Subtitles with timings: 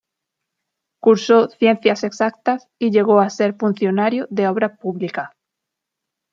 [0.99, 5.29] Cursó Ciencias Exactas y llegó a ser funcionario de Obras Públicas.